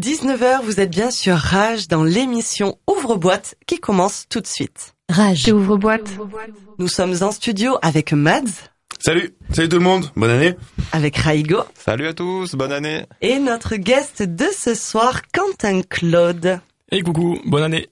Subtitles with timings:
[0.00, 4.94] 19h, vous êtes bien sur Rage dans l'émission Ouvre-boîte qui commence tout de suite.
[5.10, 5.52] Rage.
[5.52, 6.08] Ouvre-boîte.
[6.78, 8.70] Nous sommes en studio avec Mads.
[8.98, 10.54] Salut, salut tout le monde, bonne année.
[10.92, 11.64] Avec Raigo.
[11.74, 13.04] Salut à tous, bonne année.
[13.20, 16.60] Et notre guest de ce soir, Quentin Claude.
[16.90, 17.90] Et coucou, bonne année.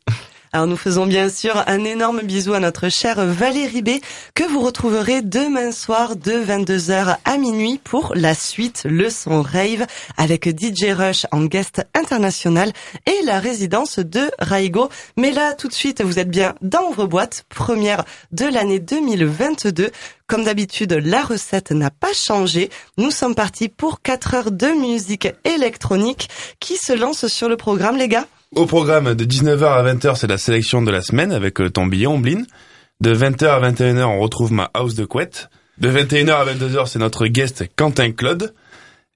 [0.52, 3.90] Alors nous faisons bien sûr un énorme bisou à notre chère Valérie B
[4.34, 9.86] que vous retrouverez demain soir de 22h à minuit pour la suite Le Son Rave
[10.16, 12.72] avec DJ Rush en guest international
[13.04, 14.88] et la résidence de Raigo.
[15.18, 19.90] Mais là tout de suite vous êtes bien dans vos boîtes, première de l'année 2022.
[20.26, 22.70] Comme d'habitude, la recette n'a pas changé.
[22.98, 26.28] Nous sommes partis pour 4 heures de musique électronique
[26.60, 28.26] qui se lance sur le programme les gars.
[28.56, 31.84] Au programme de 19h à 20h, c'est la sélection de la semaine avec euh, ton
[31.84, 32.44] billet Omblin.
[33.00, 35.50] De 20h à 21h, on retrouve ma house de couette.
[35.76, 38.54] De 21h à 22h, c'est notre guest Quentin Claude.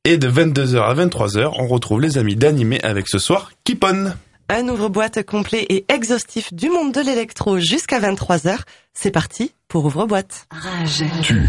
[0.05, 4.13] Et de 22h à 23h, on retrouve les amis d'animé avec ce soir Kipon.
[4.51, 8.59] Un ouvre-boîte complet et exhaustif du monde de l'électro jusqu'à 23h.
[8.93, 10.47] C'est parti pour ouvre-boîte.
[10.51, 11.05] Rage.
[11.23, 11.49] Tu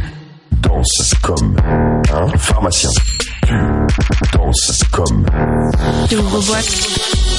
[0.62, 1.58] danses comme
[2.14, 2.92] un pharmacien.
[3.46, 5.26] Tu danses comme
[6.12, 7.33] Ouvre-boîte.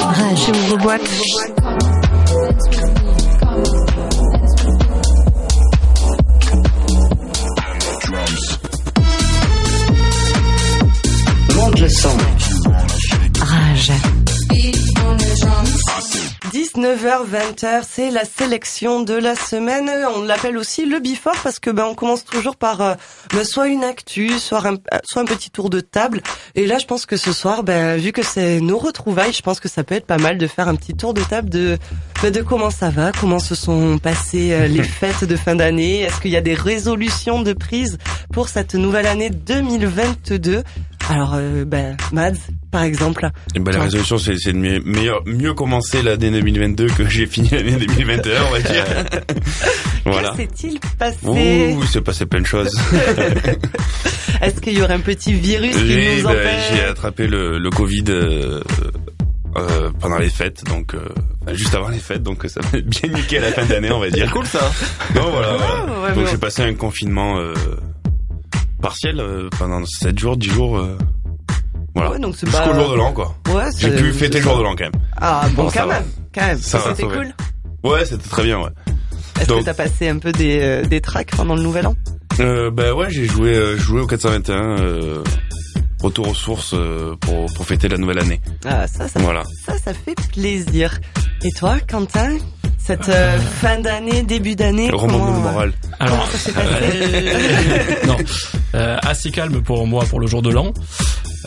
[0.00, 0.48] Rage.
[0.48, 1.10] Ouvre-boîte.
[11.54, 12.08] Monte le son.
[13.40, 13.92] Rage.
[16.52, 19.90] 19h, 20h, c'est la sélection de la semaine.
[20.16, 22.94] On l'appelle aussi le before parce que ben on commence toujours par euh,
[23.32, 26.22] ben, soit une actu, soit un, euh, soit un petit tour de table.
[26.54, 29.60] Et là, je pense que ce soir, ben vu que c'est nos retrouvailles, je pense
[29.60, 31.78] que ça peut être pas mal de faire un petit tour de table de
[32.22, 36.00] ben, de comment ça va, comment se sont passées euh, les fêtes de fin d'année.
[36.00, 37.98] Est-ce qu'il y a des résolutions de prise
[38.32, 40.62] pour cette nouvelle année 2022
[41.10, 42.34] Alors, euh, ben Mads,
[42.70, 43.28] par exemple.
[43.54, 47.26] Et ben, la résolution, c'est c'est de mieux, meilleur- mieux commencer l'année 2022 que j'ai
[47.26, 48.84] fini l'année 2021, on va dire.
[50.04, 50.30] voilà.
[50.30, 52.70] Que s'est-il passé Ouh, il s'est passé plein de choses.
[54.40, 57.58] Est-ce qu'il y aurait un petit virus qui J'ai nous ben, empêche j'ai attrapé le,
[57.58, 58.60] le Covid euh,
[59.56, 61.00] euh, pendant les fêtes, donc euh,
[61.42, 63.98] enfin, juste avant les fêtes, donc ça m'a bien niqué à la fin d'année, on
[64.00, 64.30] va dire.
[64.30, 64.70] Cool ça.
[65.14, 66.00] Non, voilà, voilà.
[66.02, 67.52] ouais, Donc j'ai passé un confinement euh,
[68.80, 70.78] partiel euh, pendant 7 jours, 10 jours.
[70.78, 70.96] euh,
[71.94, 72.12] voilà.
[72.12, 73.34] Ouais, donc c'est Jusqu'au pas- jour de l'an, quoi.
[73.52, 74.92] Ouais, J'ai pu fêter le jour de l'an, quand même.
[75.16, 76.04] Ah bon, quand même,
[76.34, 76.58] quand même.
[76.58, 77.34] Ça C'était cool.
[77.82, 78.70] Ouais, c'était très bien, ouais.
[79.40, 81.94] Est-ce Donc- que t'as passé un peu des, euh, des tracks pendant le nouvel an?
[82.38, 85.22] Euh, bah ouais, j'ai joué, euh, joué au 421, euh,
[86.02, 86.74] retour aux sources
[87.20, 88.40] pour, pour fêter la nouvelle année.
[88.64, 89.42] Ah, ça, ça, Voilà.
[89.66, 90.98] ça, ça fait plaisir.
[91.42, 92.36] Et toi, Quentin?
[92.84, 95.72] Cette euh, fin d'année, début d'année, Remonte comment, le euh, moral.
[95.98, 98.16] Alors, ça s'est passé euh, non,
[98.74, 100.72] euh, assez calme pour moi pour le jour de l'an.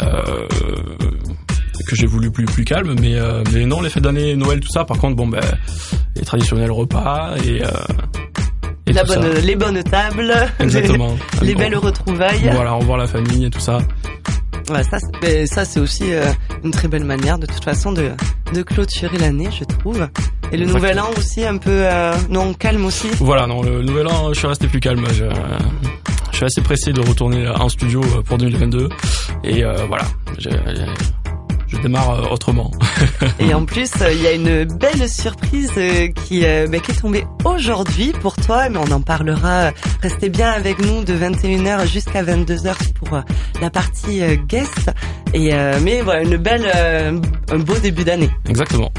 [0.01, 0.47] Euh,
[1.88, 4.69] que j'ai voulu plus plus calme, mais euh, mais non les fêtes d'année, Noël, tout
[4.72, 4.85] ça.
[4.85, 5.41] Par contre, bon ben
[6.16, 7.67] les traditionnels repas et, euh,
[8.88, 9.19] et La tout ça.
[9.19, 11.16] bonne, les bonnes tables, Exactement.
[11.41, 12.49] les Bon, belles retrouvailles.
[12.53, 13.79] Voilà, revoir la famille et tout ça.
[14.69, 16.25] Ouais, ça, c'est- mais ça c'est aussi euh,
[16.63, 18.12] une très belle manière de toute façon de,
[18.53, 20.07] de clôturer l'année, je trouve.
[20.51, 20.74] Et le Exactement.
[20.75, 23.07] nouvel an aussi un peu euh, non calme aussi.
[23.19, 25.06] Voilà, non, le nouvel an, je suis resté plus calme.
[25.13, 25.25] Je,
[26.31, 28.90] je suis assez pressé de retourner en studio pour 2022
[29.44, 30.03] et euh, voilà,
[30.38, 30.50] je,
[31.73, 32.72] je démarre euh, autrement.
[33.39, 37.01] Et en plus, euh, il y a une belle surprise euh, qui, bah, qui est
[37.01, 39.72] tombée aujourd'hui pour toi, mais on en parlera.
[40.01, 43.22] Restez bien avec nous de 21h jusqu'à 22h pour
[43.61, 44.91] la partie guest.
[45.34, 45.51] Et
[45.81, 46.69] mais voilà, une belle,
[47.51, 48.29] un beau début d'année.
[48.47, 48.91] Exactement.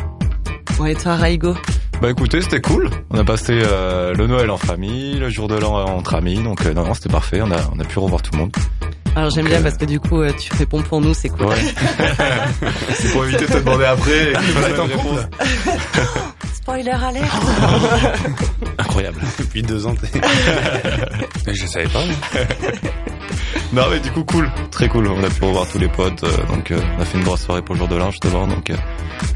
[0.77, 1.55] Bon, et toi, Raigo?
[2.03, 2.91] Bah écoutez, c'était cool.
[3.11, 6.67] On a passé euh, le Noël en famille, le jour de l'an entre amis, donc
[6.67, 7.41] euh, non, non, c'était parfait.
[7.41, 8.53] On a, on a pu revoir tout le monde.
[9.17, 11.47] Alors j'aime bien parce que du coup, euh, tu réponds pour nous, c'est cool.
[11.47, 11.55] Ouais.
[12.95, 14.33] C'est pour éviter de te demander après.
[14.33, 15.29] Vous êtes en couple
[16.55, 17.43] Spoiler alert
[18.79, 19.21] Incroyable.
[19.39, 22.01] Depuis deux ans, t'es- je savais pas.
[22.07, 22.47] mais-
[23.73, 25.07] Non mais du coup cool, très cool.
[25.09, 27.43] On a pu revoir tous les potes, euh, donc euh, on a fait une grosse
[27.43, 28.77] soirée pour le jour de l'an justement, donc euh,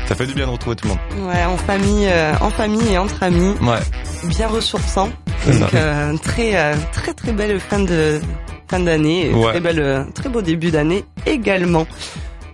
[0.07, 1.29] ça fait du bien de retrouver tout le monde.
[1.29, 3.81] Ouais, en famille, euh, en famille et entre amis, Ouais,
[4.25, 5.11] bien ressourçant.
[5.47, 8.21] Donc euh, très euh, très très belle fin de
[8.69, 9.51] fin d'année, Ouais.
[9.51, 11.87] très belle euh, très beau début d'année également.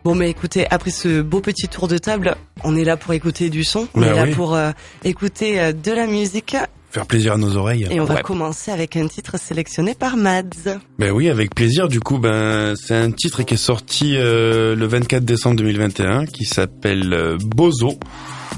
[0.05, 3.49] Bon mais écoutez, après ce beau petit tour de table, on est là pour écouter
[3.49, 4.71] du son, on Bah est là pour euh,
[5.03, 6.57] écouter euh, de la musique
[6.91, 7.89] faire plaisir à nos oreilles.
[7.91, 10.79] Et on va commencer avec un titre sélectionné par Mads.
[11.01, 11.89] Ben oui, avec plaisir.
[11.89, 16.45] Du coup, ben c'est un titre qui est sorti euh, le 24 décembre 2021, qui
[16.45, 17.99] s'appelle Bozo,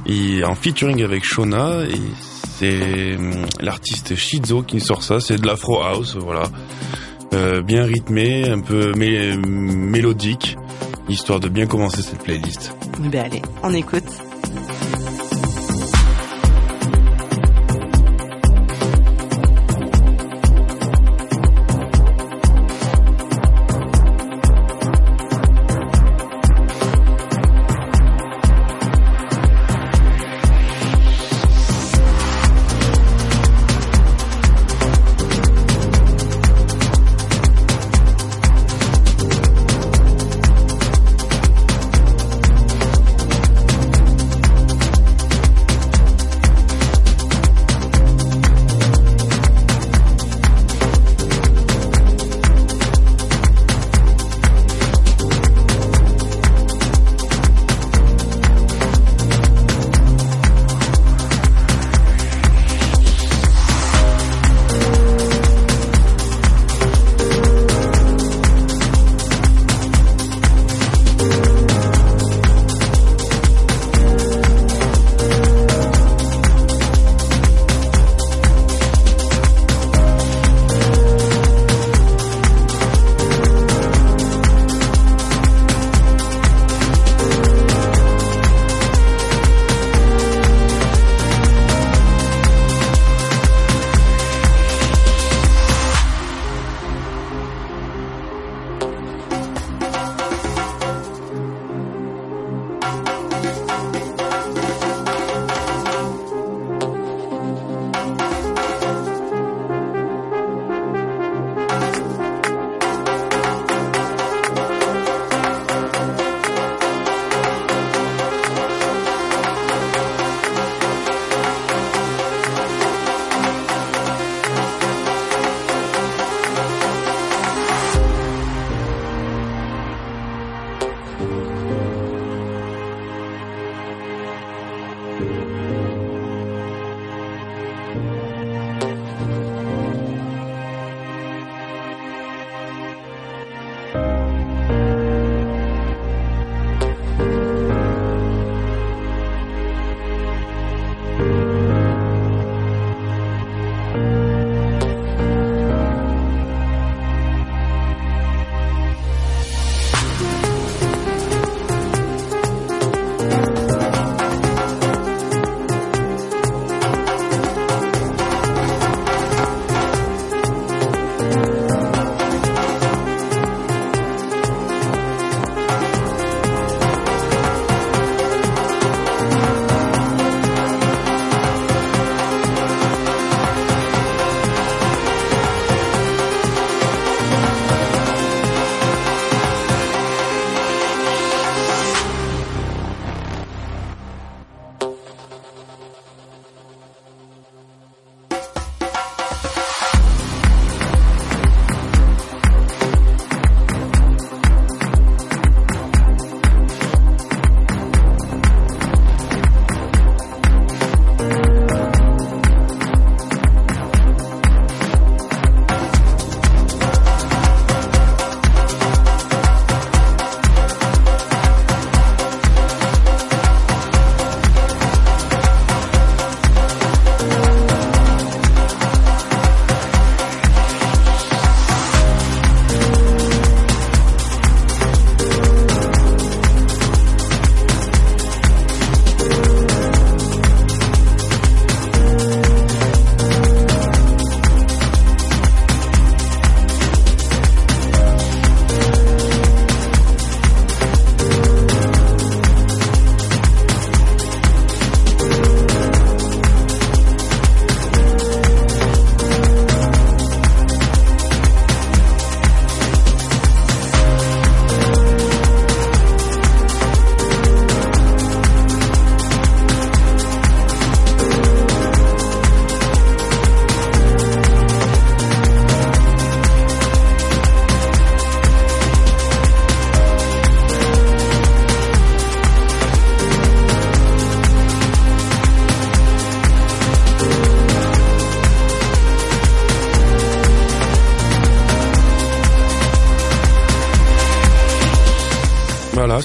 [0.05, 1.85] et en featuring avec Shona.
[1.85, 1.95] Et
[2.59, 5.19] c'est hum, l'artiste Shizo qui sort ça.
[5.21, 6.43] C'est de l'afro house, voilà,
[7.33, 10.57] Euh, bien rythmé, un peu mé- mélodique,
[11.09, 12.75] histoire de bien commencer cette playlist.
[12.99, 14.05] Ben allez, on écoute.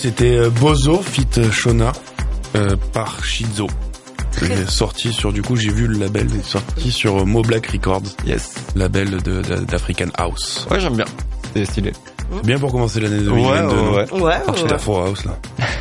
[0.02, 1.92] C'était euh, Bozo fit Shona
[2.56, 3.68] euh, par Shizo.
[4.42, 7.26] Il est sorti sur, du coup, j'ai vu le label, il est sorti sur euh,
[7.26, 8.54] Mo Black Records, Yes.
[8.76, 10.66] label de- de- d'African House.
[10.72, 11.06] Ouais, j'aime bien.
[11.54, 11.92] C'est stylé.
[12.46, 13.76] Bien pour commencer l'année Ouais, 2022.
[13.76, 14.22] non ouais, ouais.
[14.22, 15.38] Ouais, C'est ouais, l'Afro House, là.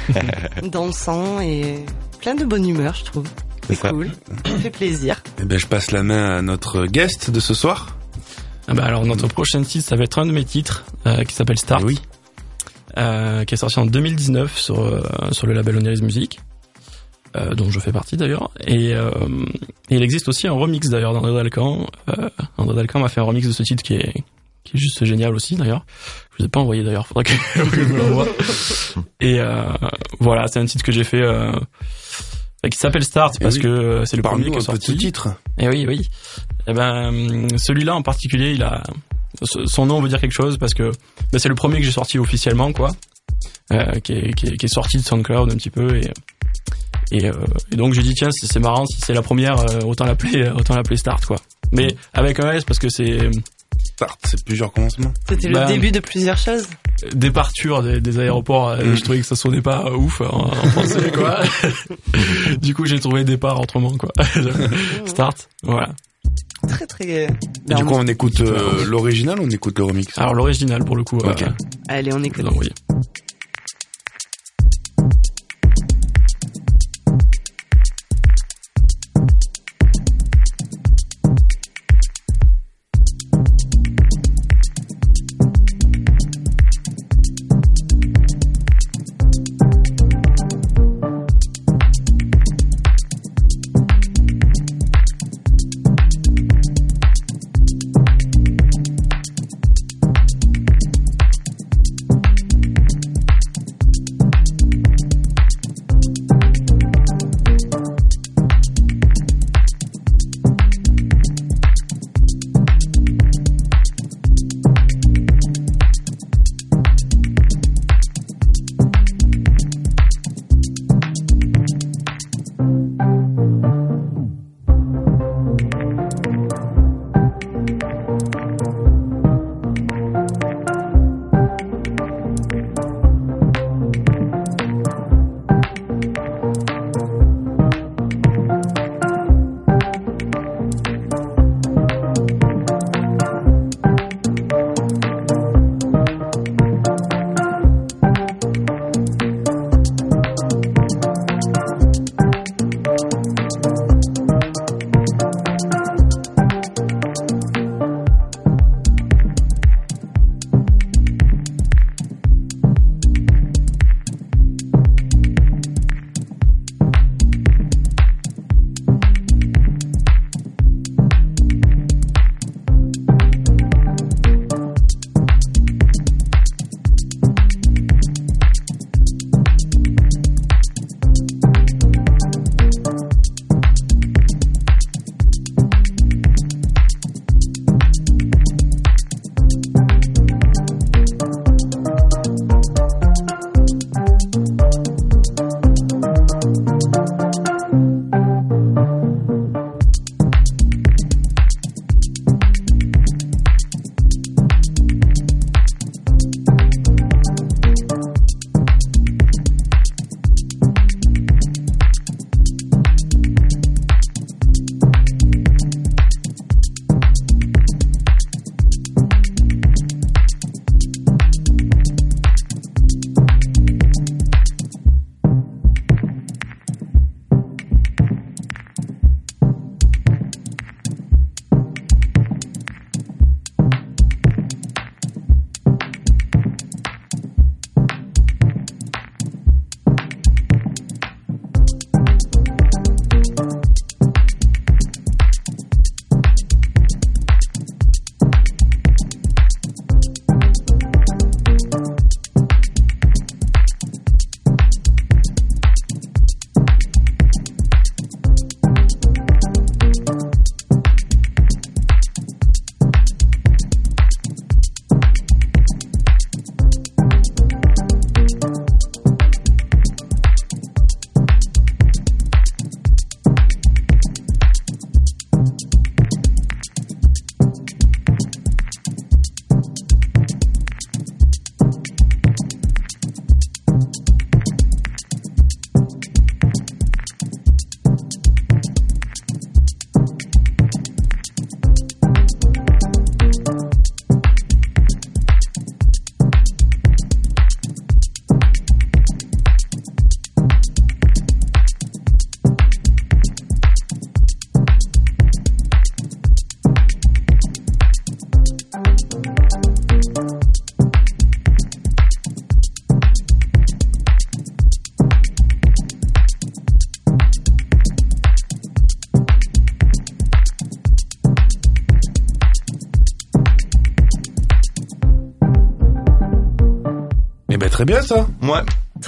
[0.64, 1.84] dansant et
[2.20, 3.26] plein de bonne humeur, je trouve.
[3.68, 4.10] C'est cool.
[4.46, 5.22] Ça fait plaisir.
[5.40, 7.96] Eh ben, je passe la main à notre guest de ce soir.
[8.66, 11.34] Ah bah alors notre prochain titre, ça va être un de mes titres euh, qui
[11.34, 12.00] s'appelle Start, Eh oui.
[12.98, 16.40] Euh, qui est sorti en 2019 sur euh, sur le label Oniris Music,
[17.36, 18.50] euh, dont je fais partie d'ailleurs.
[18.66, 19.10] Et, euh,
[19.90, 21.86] et il existe aussi un remix d'ailleurs d'André Dalcan.
[22.08, 22.28] Euh,
[22.58, 24.12] André Dalcan m'a fait un remix de ce titre qui est
[24.64, 25.84] qui est juste génial aussi d'ailleurs.
[26.32, 28.26] Je vous ai pas envoyé d'ailleurs, faudrait que, je me l'envoie.
[29.20, 29.64] Et euh,
[30.18, 31.22] voilà, c'est un titre que j'ai fait.
[31.22, 31.52] Euh,
[32.70, 33.62] qui s'appelle Start parce oui.
[33.62, 34.92] que euh, c'est le premier qui est un sorti.
[34.92, 35.28] petit titre.
[35.58, 36.08] Eh oui, oui.
[36.66, 38.82] Eh ben, celui-là en particulier, il a
[39.42, 40.90] son nom veut dire quelque chose parce que
[41.32, 42.90] ben, c'est le premier que j'ai sorti officiellement, quoi,
[43.72, 46.10] euh, qui, est, qui, est, qui est sorti de SoundCloud un petit peu et
[47.12, 47.32] et, euh,
[47.72, 50.48] et donc j'ai dit tiens, c'est c'est marrant si c'est la première, euh, autant l'appeler
[50.56, 51.36] autant l'appeler Start, quoi.
[51.72, 53.30] Mais avec un S parce que c'est
[53.82, 55.12] Start, c'est plusieurs commencements.
[55.28, 56.66] C'était Bah, le début de plusieurs choses.
[57.14, 58.76] départure des, des aéroports.
[58.76, 58.94] Mm.
[58.94, 61.40] Je trouvais que ça sonnait pas ouf en, en français, quoi.
[62.60, 64.10] du coup, j'ai trouvé départ autrement, quoi.
[65.06, 65.90] Start, voilà.
[66.68, 67.04] Très très.
[67.08, 67.26] Et
[67.66, 70.06] Ben, du on- coup, on écoute euh, l'original ou on écoute le remix?
[70.18, 71.16] Alors l'original pour le coup.
[71.18, 71.42] Ok.
[71.42, 71.46] euh,
[71.88, 72.44] Allez, on écoute.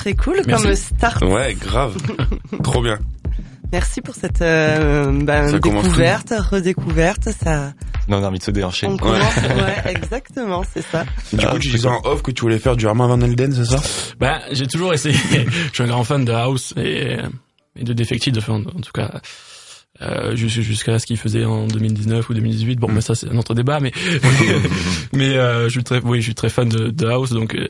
[0.02, 0.64] Très cool Merci.
[0.64, 1.22] comme start.
[1.22, 1.96] Ouais, grave.
[2.64, 2.98] Trop bien.
[3.70, 7.28] Merci pour cette euh, ben, découverte, redécouverte.
[7.30, 7.72] Ça,
[8.08, 8.88] Non, on a envie de se déhancher.
[8.88, 9.36] on commence.
[9.36, 11.04] Ouais, exactement, c'est ça.
[11.32, 13.64] Du coup, tu disais en off que tu voulais faire du Herman Van Elden, c'est
[13.64, 13.80] ça?
[14.18, 15.16] Ben, j'ai toujours essayé.
[15.68, 17.18] je suis un grand fan de House et,
[17.76, 19.20] et de Defected, enfin, en tout cas,
[20.00, 22.76] euh, jus- jusqu'à ce qu'il faisait en 2019 ou 2018.
[22.78, 22.94] Bon, Mm.
[22.94, 23.92] ben ça c'est un autre débat, mais
[25.12, 27.68] mais euh, je suis très, oui, je suis très fan de, de House, donc euh,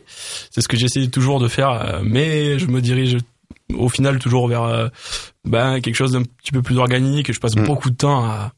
[0.50, 1.70] c'est ce que j'essaie toujours de faire.
[1.70, 3.16] euh, mais je me dirige
[3.74, 4.88] au final toujours vers euh,
[5.44, 7.32] ben quelque chose d'un petit peu plus organique.
[7.32, 7.64] Je passe Mm.
[7.66, 8.52] beaucoup de temps à,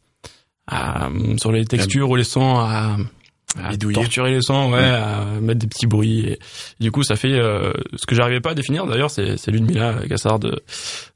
[0.66, 2.96] à sur les textures ou les sons à
[3.62, 3.94] à Bidouiller.
[3.94, 6.20] torturer les sons, ouais, à mettre des petits bruits.
[6.28, 6.38] Et,
[6.80, 8.86] du coup, ça fait euh, ce que j'arrivais pas à définir.
[8.86, 10.62] D'ailleurs, c'est c'est Ludmilla Gassard de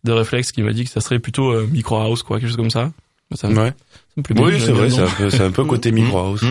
[0.05, 2.57] de Reflex qui m'a dit que ça serait plutôt euh, micro house, quoi, quelque chose
[2.57, 2.93] comme ça.
[3.35, 3.69] Ça me, Ouais.
[3.71, 3.75] ça
[4.17, 5.93] me plaît bien, Oui, j'aime c'est bien vrai, c'est un peu, c'est un peu côté
[5.93, 6.45] micro house.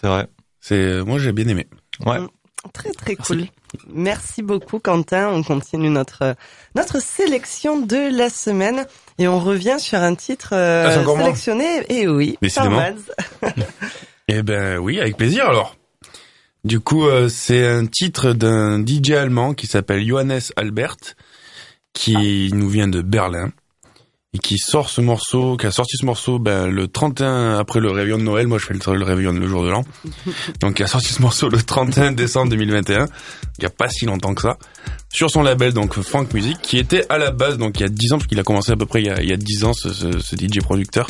[0.00, 0.26] C'est vrai.
[0.60, 1.66] C'est, moi j'ai bien aimé.
[2.06, 2.18] Ouais.
[2.72, 3.44] Très très cool.
[3.92, 5.28] Merci beaucoup Quentin.
[5.28, 6.34] On continue notre
[6.74, 8.86] notre sélection de la semaine
[9.18, 11.64] et on revient sur un titre euh, Ah, c'est sélectionné.
[11.90, 12.76] Et oui, Décidément.
[12.78, 12.92] par
[13.42, 13.52] Mads.
[14.28, 15.76] Eh ben oui, avec plaisir alors.
[16.64, 20.96] Du coup, euh, c'est un titre d'un DJ allemand qui s'appelle Johannes Albert,
[21.92, 23.50] qui nous vient de Berlin
[24.32, 27.90] et qui sort ce morceau, qui a sorti ce morceau ben, le 31 après le
[27.90, 28.46] réveillon de Noël.
[28.48, 29.84] Moi, je fais le, le réveillon le jour de l'an.
[30.60, 33.06] Donc, il a sorti ce morceau le 31 décembre 2021.
[33.58, 34.58] Il y a pas si longtemps que ça.
[35.12, 37.88] Sur son label, donc Funk Music, qui était à la base, donc il y a
[37.88, 39.36] 10 ans, parce qu'il a commencé à peu près il y a, il y a
[39.36, 41.06] 10 ans, ce, ce, ce DJ producteur,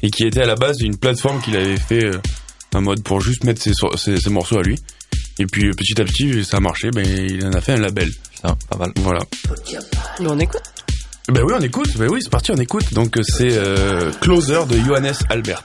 [0.00, 2.20] et qui était à la base une plateforme qu'il avait fait euh,
[2.74, 4.78] un mode pour juste mettre ses, so- ses, ses morceaux à lui.
[5.38, 8.10] Et puis petit à petit, ça a marché, ben il en a fait un label.
[8.34, 8.92] Putain, pas mal.
[8.96, 9.20] Voilà.
[10.20, 10.62] Mais on écoute.
[11.28, 11.96] Ben oui, on écoute.
[11.96, 12.92] Ben oui, c'est parti, on écoute.
[12.94, 15.64] Donc c'est euh, Closer de Johannes Albert.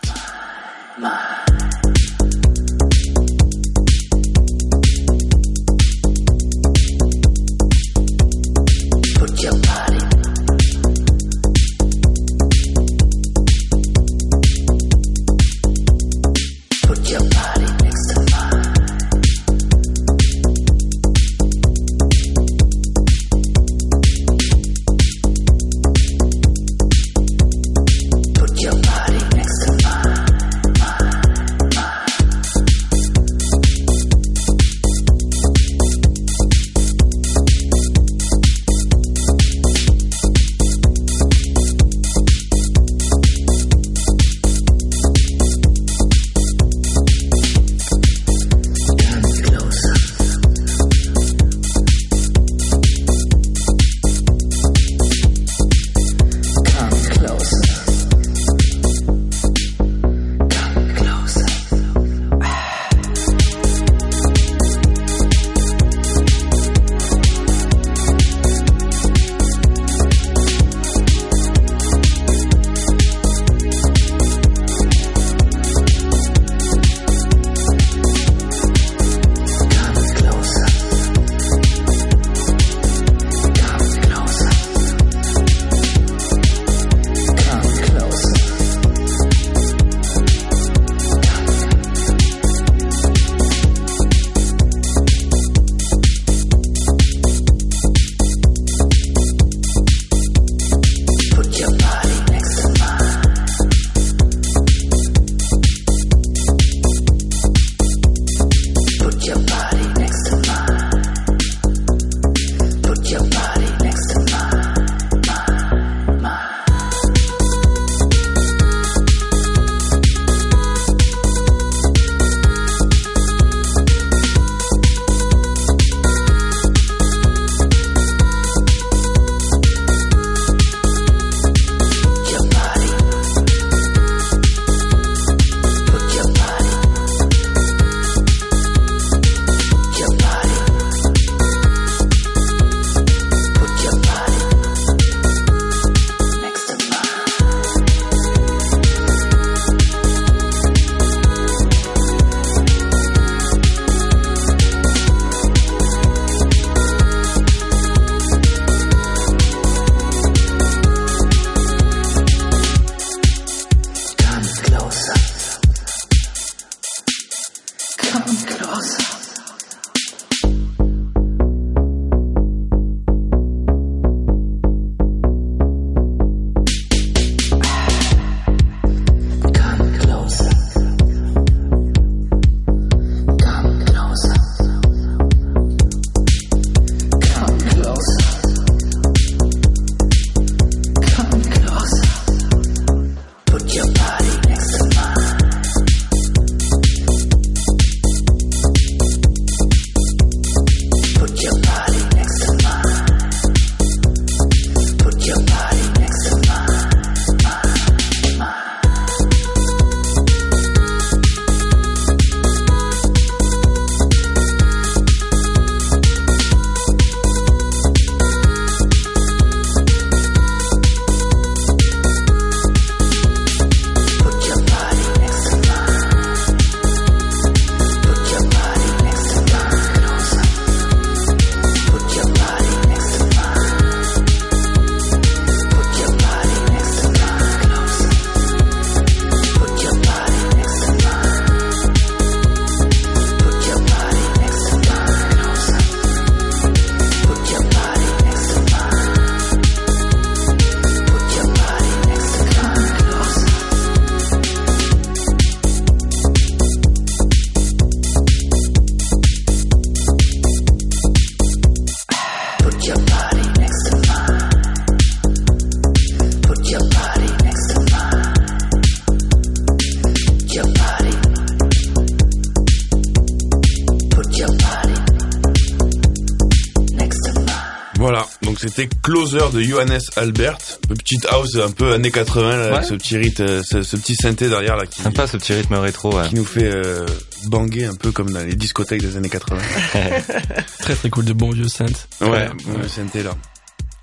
[279.77, 280.57] Johannes Albert,
[280.89, 282.83] une petite house un peu années 80 là, avec Ouais.
[282.83, 285.75] ce petit rythme, euh, ce, ce petit synthé derrière là qui, Sympa ce petit rythme
[285.75, 286.15] rétro.
[286.15, 286.27] Ouais.
[286.27, 287.05] qui nous fait euh,
[287.45, 289.61] banger un peu comme dans les discothèques des années 80.
[290.79, 292.07] Très très cool de bons vieux synths.
[292.21, 292.49] Ouais, Ouais.
[292.81, 293.31] le synthé là.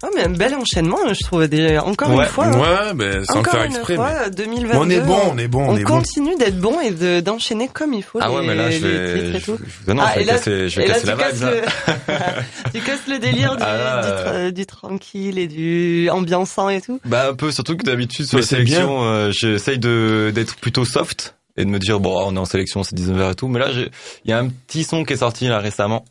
[0.07, 1.47] Oh, mais un bel enchaînement, je trouve.
[1.49, 2.47] Déjà, encore Ouais, une fois.
[2.47, 2.59] hein.
[2.61, 3.95] Ouais, ben sans le Encore faire une exprès.
[3.95, 4.69] fois, mais- 2022.
[4.73, 5.97] Mais on est bon, on est bon, on, On est bon.
[5.99, 8.79] continue d'être bon et de- d'enchaîner comme il faut Ah les, ouais, mais là, je
[8.79, 11.31] vais, je, non, Ah, vais là, casser, je vais là, la vague.
[11.31, 11.51] casses, là.
[11.51, 11.61] le...
[12.75, 16.81] tu casses le délire du, Ah là, du, tra- du tranquille et du ambiançant et
[16.81, 17.01] tout.
[17.05, 20.57] Bah un peu, surtout que d'habitude sur Mais la c'est sélection, euh, j'essaye de d'être
[20.57, 23.49] plutôt soft et de me dire bon, on est en sélection, c'est 19h et tout.
[23.49, 26.05] Mais là, il y a un petit son qui est sorti là récemment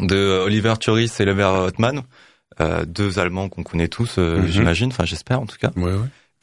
[0.00, 2.02] de euh, Oliver Turis et Lever Hotman,
[2.60, 4.46] euh, deux Allemands qu'on connaît tous, euh, Mhm.
[4.48, 4.88] j'imagine.
[4.88, 5.70] Enfin, j'espère en tout cas.
[5.76, 5.98] Ouais, ouais.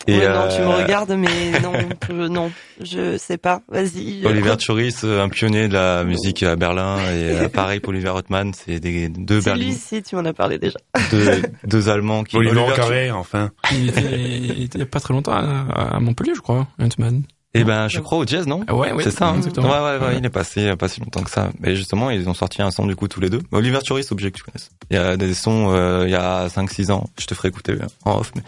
[0.06, 1.74] Et ouais, non, tu me euh, regardes, mais non,
[2.08, 3.62] je, non, je sais pas.
[3.68, 4.24] Vas-y.
[4.26, 8.54] Oliver Turis, un pionnier de la musique à Berlin, et euh, pareil pour Oliver Hotman,
[8.54, 10.78] c'est des deux C'est lui, Berlin, si tu m'en as parlé déjà.
[11.10, 12.38] deux, deux Allemands qui.
[12.38, 13.50] Oliver Oliver Carré, enfin.
[13.72, 16.68] Il était, il était il y a pas très longtemps à, à Montpellier, je crois,
[16.80, 17.24] Ant-Man.
[17.54, 19.04] Eh ben, je crois au jazz, non Ah Ouais, ouais.
[19.04, 19.40] c'est ça, hein.
[19.58, 21.50] Ouais, ouais, ouais, il est passé a pas si longtemps que ça.
[21.60, 23.42] Mais justement, ils ont sorti un son du coup tous les deux.
[23.52, 24.70] Oliver Turis, objet que tu connaisses.
[24.92, 27.10] Il y a des sons euh, il y a 5-6 ans.
[27.20, 28.32] Je te ferai écouter euh, en off.
[28.36, 28.42] Mais,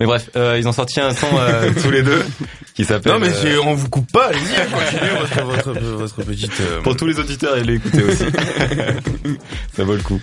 [0.00, 2.22] mais bref, euh, ils ont sorti un son euh, tous les deux
[2.74, 3.12] qui s'appelle.
[3.12, 6.52] Non mais euh, on vous coupe pas, allez-y, continuez votre, votre, votre petite...
[6.60, 8.24] euh, pour tous les auditeurs, ils l'écoutaient aussi.
[9.74, 10.20] ça vaut le coup.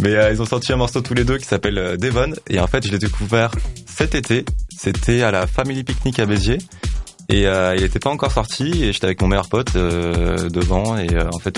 [0.00, 2.32] Mais euh, ils ont sorti un morceau tous les deux qui s'appelle euh, Devon.
[2.48, 3.50] Et en fait, je l'ai découvert
[3.86, 4.44] cet été.
[4.76, 6.58] C'était à la Family Picnic à Béziers.
[7.30, 10.96] Et euh, il était pas encore sorti et j'étais avec mon meilleur pote euh, devant
[10.96, 11.56] et euh, en fait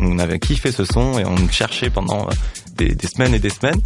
[0.00, 2.32] on, on avait kiffé ce son et on le cherchait pendant euh,
[2.76, 3.80] des, des semaines et des semaines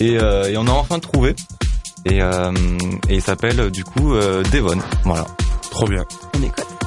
[0.00, 1.34] et, euh, et on a enfin trouvé
[2.06, 2.52] et, euh,
[3.10, 5.26] et il s'appelle du coup euh, Devon voilà
[5.72, 6.04] Trop bien.
[6.38, 6.81] On écoute.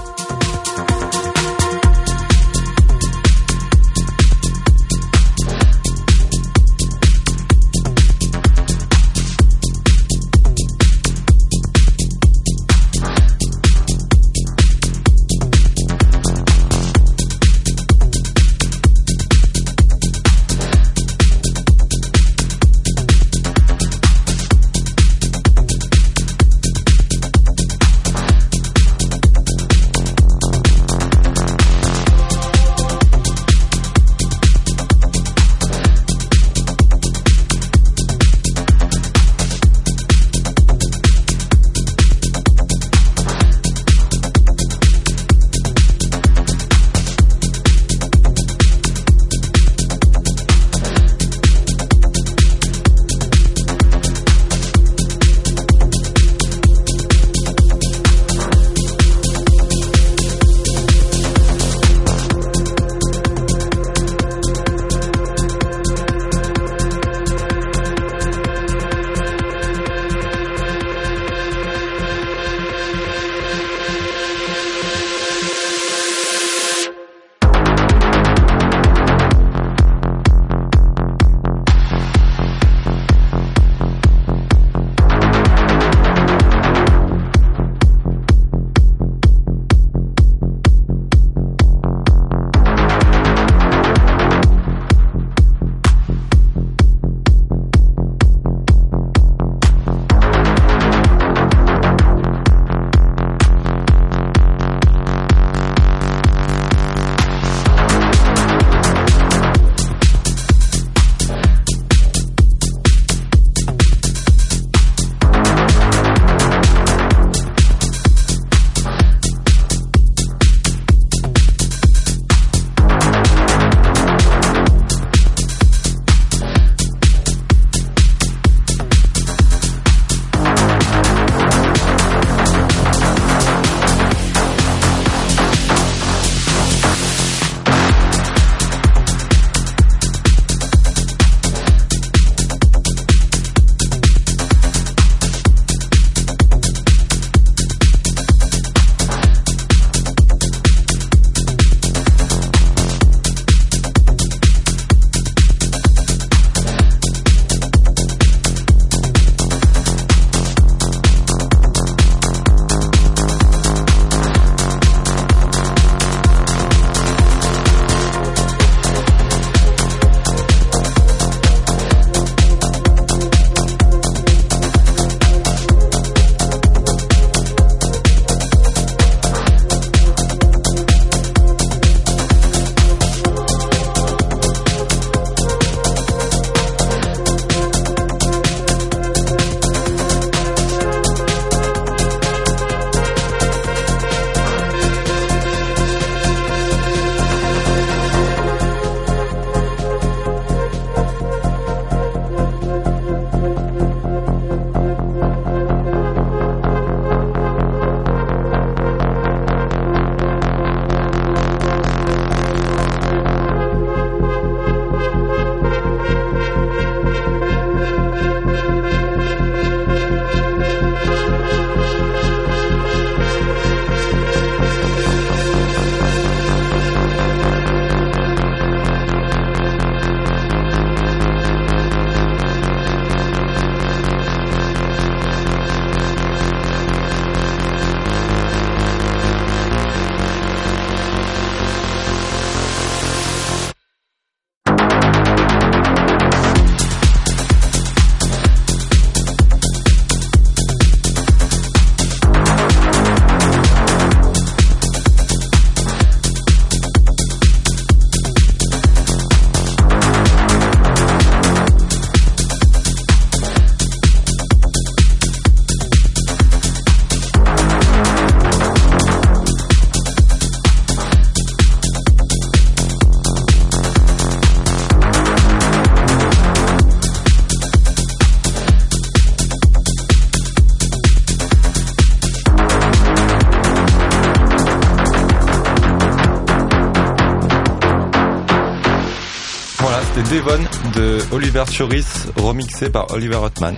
[290.36, 290.60] Devon
[290.98, 293.78] de Oliver Choris, remixé par Oliver Hotman.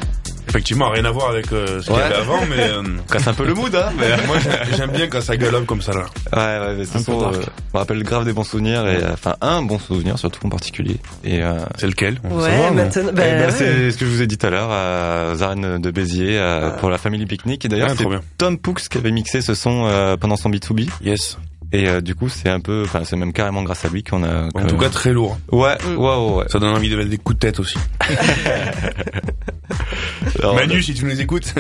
[0.50, 2.04] Effectivement, rien à voir avec euh, ce qu'il y Ouais.
[2.04, 4.08] avait avant, mais euh, Casse un peu le mood, hein mais...
[4.28, 6.06] moi j'ai- j'aime bien quand ça galope comme ça là.
[6.34, 7.36] Ouais, ouais, mais ce Un peu son, dark.
[7.36, 7.40] euh,
[7.76, 10.98] me rappelle grave des bons souvenirs, et euh, enfin un bon souvenir surtout en particulier.
[11.24, 12.18] Et euh, C'est lequel?
[12.24, 13.52] On Ouais, savoir, maintenant, eh ben, ben, ouais.
[13.52, 16.40] c'est ce que je vous ai dit tout à l'heure, à aux arènes de Béziers,
[16.40, 17.64] euh, pour la Family Picnic.
[17.66, 18.22] Et d'ailleurs, Ah, c'est trop bien.
[18.40, 20.90] Tom Poux qui avait mixé ce son euh, pendant son B2B.
[21.04, 21.38] Yes.
[21.74, 24.24] Et euh, du coup, c'est un peu, enfin, c'est même carrément grâce à lui qu'on
[24.24, 24.48] a.
[24.56, 25.38] En tout cas, très lourd.
[25.52, 25.98] ouais, Mm.
[25.98, 26.46] ouais, ouais, ouais.
[26.48, 27.78] Ça donne envie de mettre des coups de tête aussi.
[30.40, 31.54] Alors, Manu, si tu nous écoutes.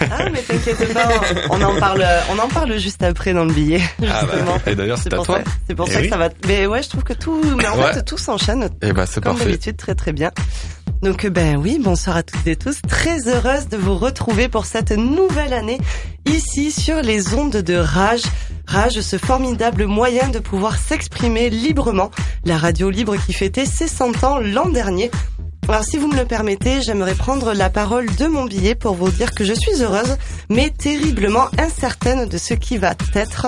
[0.00, 1.08] Ah, mais t'inquiète pas,
[1.50, 4.58] on en parle, on en parle juste après dans le billet, ah, bah, justement.
[4.66, 5.38] et d'ailleurs, c'est à pour toi.
[5.44, 6.04] ça, c'est pour Eh ça oui.
[6.04, 6.28] que ça va.
[6.46, 7.92] Mais ouais, je trouve que tout, mais en Ouais.
[7.92, 9.46] fait, tout s'enchaîne Et bah, c'est comme parfait.
[9.50, 10.30] d'habitude, très très bien.
[11.02, 12.80] Donc euh, ben oui, bonsoir à toutes et tous.
[12.88, 15.78] Très heureuse de vous retrouver pour cette nouvelle année
[16.24, 18.22] ici sur les ondes de Rage.
[18.66, 22.10] Rage, ce formidable moyen de pouvoir s'exprimer librement.
[22.46, 25.10] La radio libre qui fêtait ses 100 ans l'an dernier.
[25.66, 29.10] Alors si vous me le permettez, j'aimerais prendre la parole de mon billet pour vous
[29.10, 30.16] dire que je suis heureuse,
[30.50, 33.46] mais terriblement incertaine de ce qui va être.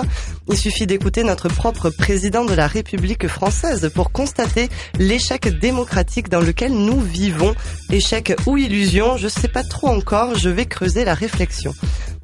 [0.49, 6.41] Il suffit d'écouter notre propre président de la République française pour constater l'échec démocratique dans
[6.41, 7.53] lequel nous vivons.
[7.91, 11.73] Échec ou illusion, je sais pas trop encore, je vais creuser la réflexion.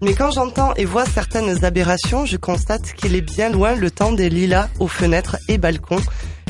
[0.02, 4.12] Mais quand j'entends et vois certaines aberrations, je constate qu'il est bien loin le temps
[4.12, 6.02] des lilas aux fenêtres et balcons.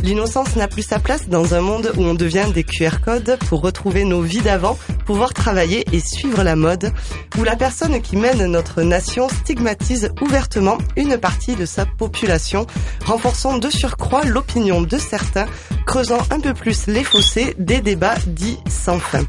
[0.04, 3.62] L'innocence n'a plus sa place dans un monde où on devient des QR codes pour
[3.62, 6.92] retrouver nos vies d'avant, pouvoir travailler et suivre la mode,
[7.38, 12.68] où la personne qui mène notre nation stigmatise ouvertement une partie de sa population,
[13.06, 15.48] renforçant de surcroît l'opinion de certains,
[15.86, 19.24] creusant un peu plus les fossés des débats dits sans fin.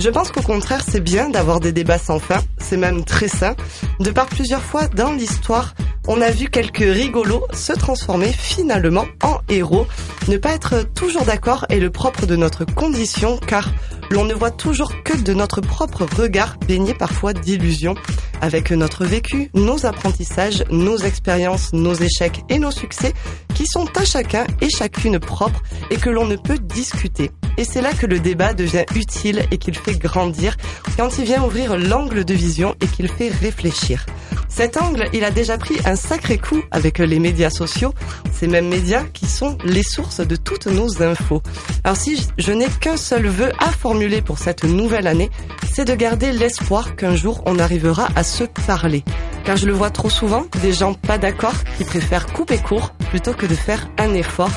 [0.00, 3.56] Je pense qu'au contraire, c'est bien d'avoir des débats sans fin, c'est même très sain.
[3.98, 5.74] De par plusieurs fois dans l'histoire,
[6.06, 9.86] on a vu quelques rigolos se transformer finalement en héros.
[10.28, 13.68] Ne pas être toujours d'accord est le propre de notre condition car
[14.10, 17.96] l'on ne voit toujours que de notre propre regard baigné parfois d'illusions.
[18.40, 23.12] Avec notre vécu, nos apprentissages, nos expériences, nos échecs et nos succès
[23.54, 27.32] qui sont à chacun et chacune propres et que l'on ne peut discuter.
[27.58, 30.56] Et c'est là que le débat devient utile et qu'il fait grandir
[30.96, 34.06] quand il vient ouvrir l'angle de vision et qu'il fait réfléchir.
[34.48, 37.92] Cet angle, il a déjà pris un sacré coup avec les médias sociaux,
[38.32, 41.42] ces mêmes médias qui sont les sources de toutes nos infos.
[41.82, 45.30] Alors si je n'ai qu'un seul vœu à formuler pour cette nouvelle année,
[45.74, 49.04] c'est de garder l'espoir qu'un jour on arrivera à se parler.
[49.44, 53.32] Car je le vois trop souvent, des gens pas d'accord qui préfèrent couper court plutôt
[53.32, 54.50] que de faire un effort.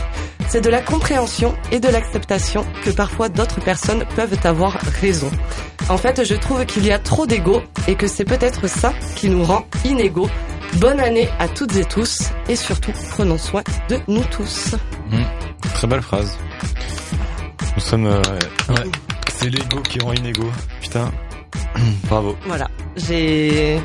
[0.48, 5.32] C'est de la compréhension et de l'acceptation que parfois d'autres personnes peuvent avoir raison.
[5.90, 9.30] En fait, je trouve qu'il y a trop d'ego et que c'est peut-être ça qui
[9.30, 10.30] nous rend inégaux.
[10.76, 14.76] Bonne année à toutes et tous et surtout prenons soin de nous tous.
[15.74, 16.38] Très belle phrase.
[17.76, 18.22] Nous sommes, euh,
[18.70, 18.92] ouais.
[19.34, 20.52] C'est l'ego qui rend inégaux.
[20.82, 21.12] Putain.
[22.10, 22.38] Bravo.
[22.46, 23.80] Voilà, j'ai,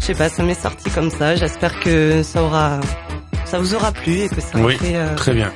[0.00, 1.36] je sais pas, ça m'est sorti comme ça.
[1.36, 2.80] J'espère que ça aura,
[3.50, 5.52] ça vous aura plu et que ça Oui, fait euh, Très bien.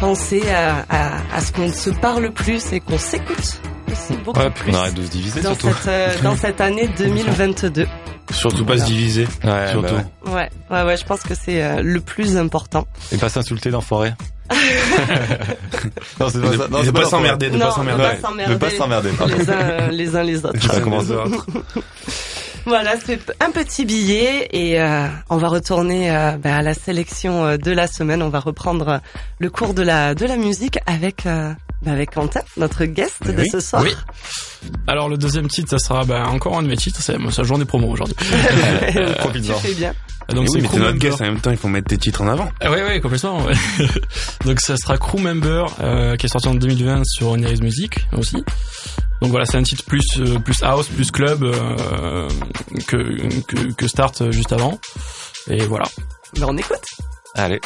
[0.00, 4.50] penser à, à, à ce qu'on se parle plus et qu'on s'écoute aussi beaucoup Ouais,
[4.50, 5.76] puis plus on arrête de se diviser dans surtout.
[5.78, 7.86] cette euh, dans cette année 2022.
[8.32, 9.26] Surtout pas se diviser.
[9.44, 9.94] Ouais, surtout.
[9.94, 10.32] bah ouais.
[10.32, 12.84] Ouais, ouais, ouais, je pense que c'est euh, le plus important.
[13.12, 14.12] Et pas s'insulter d'enfoiré.
[16.20, 16.68] non, c'est pas.
[16.68, 18.02] Non, pas s'emmerder, de Non, pas s'emmerder.
[18.02, 19.10] pas de pas s'emmerder.
[19.10, 19.34] pardon.
[19.36, 20.72] Les uns, les uns les autres.
[20.72, 21.04] Ça commence.
[22.66, 27.44] Voilà, c'est un petit billet et euh, on va retourner euh, bah, à la sélection
[27.46, 28.22] euh, de la semaine.
[28.22, 28.98] On va reprendre euh,
[29.38, 31.52] le cours de la de la musique avec euh,
[31.82, 33.48] bah, avec Quentin, notre guest de Oui.
[33.50, 33.82] ce soir.
[33.84, 33.94] Oui.
[34.88, 37.64] Alors le deuxième titre, ça sera ben, encore un de mes titres, c'est sa journée
[37.64, 38.16] promo aujourd'hui.
[38.90, 39.54] tu Profites-en.
[39.60, 39.94] fais bien.
[40.30, 40.98] Donc Et oui, mais notre Member.
[40.98, 42.48] guest en même temps, il faut mettre tes titres en avant.
[42.60, 43.44] Ah ouais, ouais, complètement.
[43.44, 43.54] ouais.
[44.44, 48.42] Donc ça sera Crew Member euh, qui est sorti en 2020 sur Oniris Music aussi.
[49.20, 52.28] Donc voilà, c'est un titre plus euh, plus house, plus club euh,
[52.86, 54.78] que, que que Start euh, juste avant.
[55.48, 55.86] Et voilà.
[56.34, 56.84] Ben, on écoute.
[57.34, 57.60] Allez.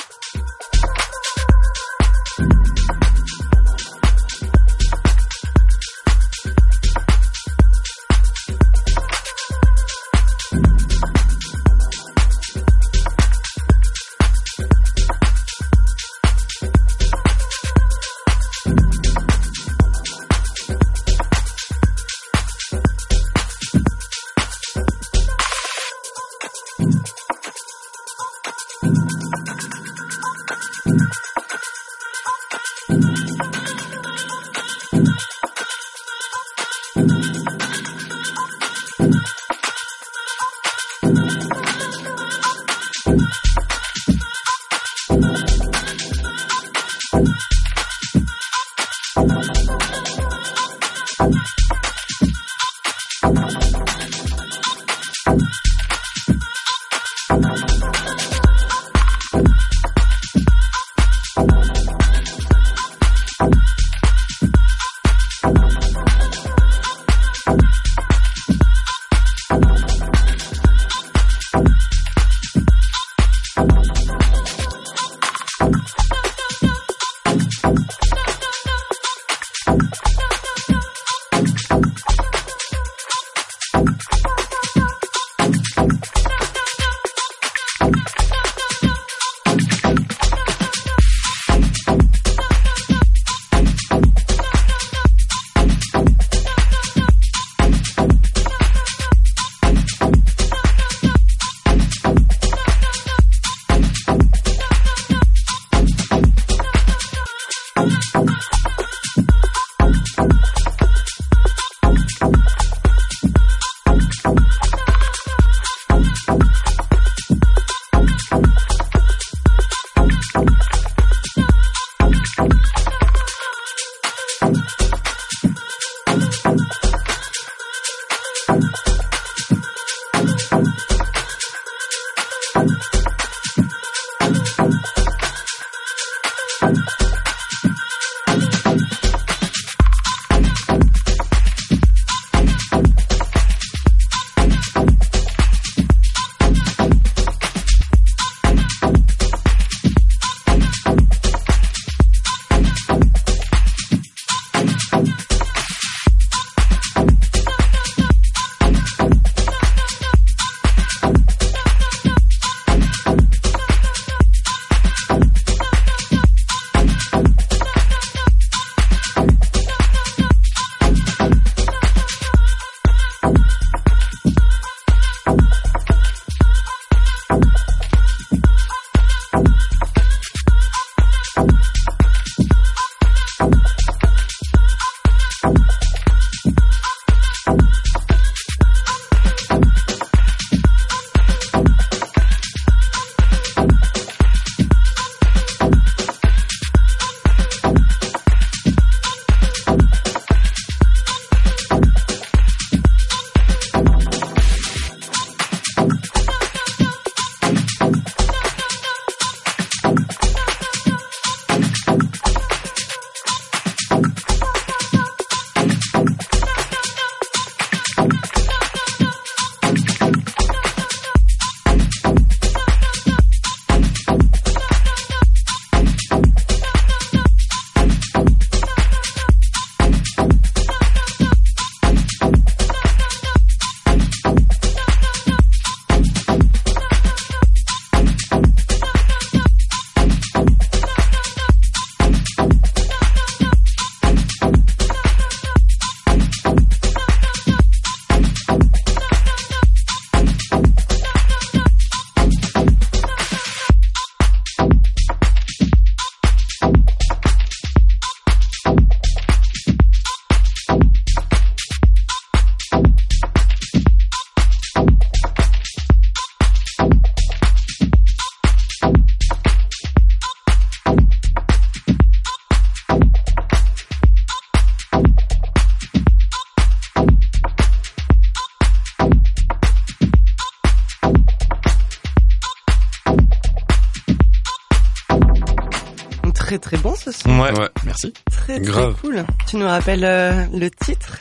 [288.57, 288.97] Très très Grave.
[289.01, 289.25] cool.
[289.49, 291.19] Tu nous rappelles euh, le titre?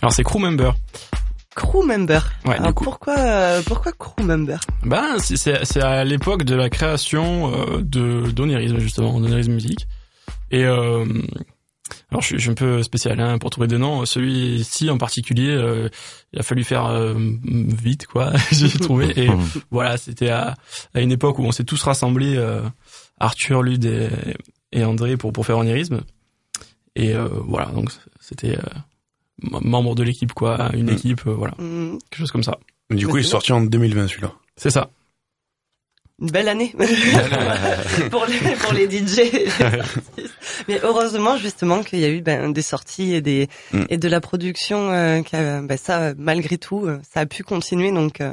[0.00, 0.72] Alors c'est Crew Member.
[1.56, 2.20] Crew Member.
[2.44, 4.58] Ouais, Alors pourquoi euh, pourquoi Crew Member?
[4.84, 9.86] Ben c'est- à l'époque de la création euh, de d'Onirisme justement, d'Onirisme Musique.
[10.52, 11.04] Et euh,
[12.10, 14.04] alors je suis, je suis un peu spécial hein, pour trouver des noms.
[14.06, 15.88] Celui-ci en particulier, euh,
[16.32, 17.14] il a fallu faire euh,
[17.44, 18.32] vite quoi.
[18.52, 19.28] J'ai trouvé et
[19.72, 20.54] voilà, c'était à,
[20.94, 22.62] à une époque où on s'est tous rassemblés, euh,
[23.18, 24.08] Arthur, Lud et,
[24.70, 26.02] et André pour pour faire Onirisme.
[26.98, 27.90] Et euh, voilà, donc
[28.20, 28.62] c'était euh,
[29.42, 30.94] membre de l'équipe quoi, une Mm.
[30.94, 32.58] équipe, euh, voilà, Hmm, quelque chose comme ça.
[32.90, 34.32] Du coup, il est sorti en 2020 celui-là.
[34.56, 34.90] C'est ça.
[36.20, 36.74] Une belle année
[38.10, 39.20] pour les pour les DJ.
[40.68, 43.84] Mais heureusement justement qu'il y a eu ben, des sorties et des Mm.
[43.88, 47.92] et de la production euh, qui a- ben, ça malgré tout ça a pu continuer
[47.92, 48.32] donc euh,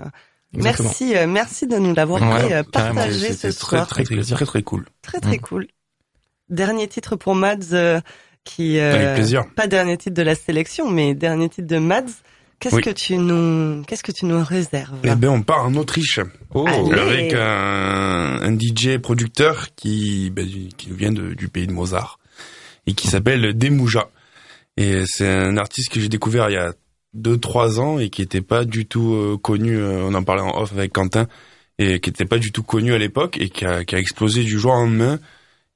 [0.53, 4.63] merci euh, merci de nous l'avoir Ouais, partagé ce très, soir très, très, très, très
[4.63, 4.85] cool.
[5.03, 5.41] très très Mm.
[5.41, 5.67] cool.
[6.49, 7.99] Dernier titre pour Mads euh,
[8.45, 9.17] qui euh,
[9.55, 12.05] pas dernier titre de la sélection mais dernier titre de Mads.
[12.59, 12.81] Qu'est-ce Oui.
[12.83, 16.21] que tu nous qu'est-ce que tu nous réserves Eh ben, on part en Autriche.
[16.53, 16.65] Oh.
[16.67, 22.17] Avec un, un DJ producteur qui, ben, qui nous vient de- du pays de Mozart
[22.87, 24.09] et qui s'appelle Demouja.
[24.77, 26.73] Et c'est un artiste que j'ai découvert il y a
[27.13, 29.75] deux trois ans et qui était pas du tout euh, connu.
[29.77, 31.27] euh, on en parlait en off avec Quentin
[31.77, 34.43] et qui était pas du tout connu à l'époque et qui a, qui a explosé
[34.43, 35.19] du jour au lendemain.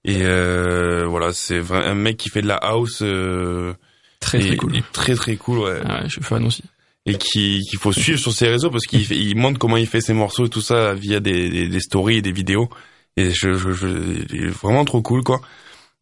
[0.05, 2.99] Et euh, voilà, c'est un mec qui fait de la house.
[3.01, 3.73] euh,
[4.19, 4.75] Très et- très cool.
[4.77, 6.63] et très très cool, ouais Ouais, je suis fan aussi.
[7.05, 10.01] et qui qu'il faut suivre sur ses réseaux parce qu'il il montre comment il fait
[10.01, 12.69] ses morceaux et tout ça via des, des, des stories et des vidéos
[13.17, 13.87] et je, je, je
[14.33, 15.39] il est vraiment trop cool quoi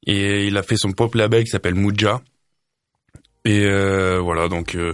[0.07, 2.21] et il a fait son pop label qui s'appelle Muja
[3.45, 4.93] et euh, voilà donc euh,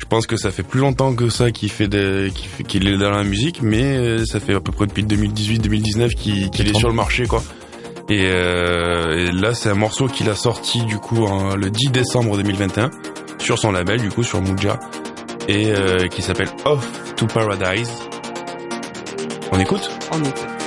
[0.00, 3.10] je pense que ça fait plus longtemps que ça qu'il fait qu'il qu'il est dans
[3.10, 6.88] la musique mais euh, ça fait à peu près depuis 2018-2019 qu'il qu'il est sur
[6.88, 7.42] le marché quoi
[8.08, 12.36] et, euh, et là c'est un morceau qu'il a sorti du coup le 10 décembre
[12.36, 12.90] 2021
[13.38, 14.78] sur son label du coup sur Muja
[15.48, 16.86] et euh, qui s'appelle Off
[17.16, 17.90] to Paradise.
[19.50, 19.90] On écoute?
[20.12, 20.57] On écoute.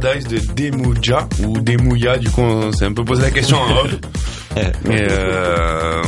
[0.00, 3.70] Paradise de Demouja ou Demouya, du coup on s'est un peu posé la question en
[3.84, 3.94] off.
[4.84, 6.02] Mais euh,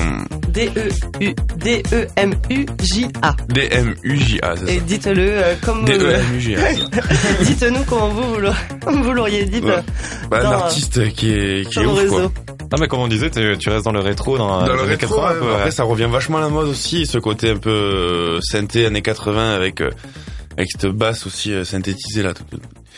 [0.49, 3.37] D-E-U, D-E-M-U-J-A.
[3.49, 4.85] D-M-U-J-A, c'est Et ça.
[4.85, 6.73] dites-le euh, comme vous, D-E-M-U-J-A.
[7.45, 8.59] dites-nous comment vous, vous l'auriez-
[9.03, 9.61] vous l'auriez dit.
[9.61, 9.77] Ouais.
[10.31, 12.19] Bah, un Dans, euh, artiste qui est, qui sur est ouf, quoi.
[12.19, 12.33] réseaux.
[12.73, 14.81] Non mais comme on disait, tu, tu restes dans le rétro, dans, Dans les le
[14.81, 15.55] années rétro, 80 un ouais, peu, ouais.
[15.57, 19.03] après ça revient vachement à la mode aussi, ce côté un peu euh, synthé années
[19.03, 19.91] 80 avec euh,
[20.57, 22.45] avec cette basse aussi euh, synthétisée là, tout-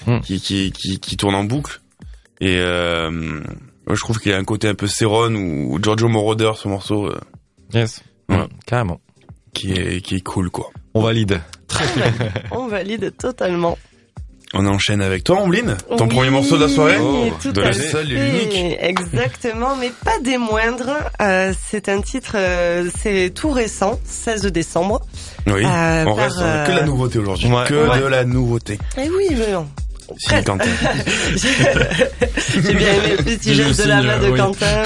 [0.07, 0.21] Hmm.
[0.21, 1.81] qui, qui qui qui tourne en boucle.
[2.41, 6.09] Et euh, moi, je trouve qu'il y a un côté un peu Céron ou Giorgio
[6.09, 7.21] Moroder ce morceau euh,
[7.73, 8.03] Yes.
[8.67, 9.01] Carrément.
[9.53, 10.71] qui est qui est cool quoi.
[10.95, 11.41] On valide.
[12.51, 13.79] On valide totalement.
[14.57, 16.97] On enchaîne avec toi, Ombline, ton Oui, premier morceau de la soirée.
[17.01, 17.89] Oh, tout de à la fait.
[17.89, 18.77] seule et l'unique.
[18.81, 20.93] Exactement, mais pas des moindres.
[21.21, 25.01] Euh, c'est un titre, euh, c'est tout récent, 16 décembre.
[25.49, 27.65] Oui, Euh, on par, reste euh, que la nouveauté aujourd'hui, Ouais.
[27.69, 27.99] que Ouais.
[28.01, 28.79] de la nouveauté.
[28.97, 29.67] Eh oui, mais non.
[32.63, 34.39] J'ai bien aimé le petit geste de la main de oui.
[34.39, 34.83] Quentin.